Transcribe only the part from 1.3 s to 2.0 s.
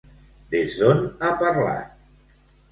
parlat?